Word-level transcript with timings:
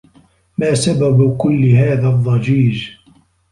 ما 0.57 0.73
سبب 0.73 1.37
كلّ 1.37 1.65
هذا 1.65 2.09
الضّجيج؟ 2.09 2.89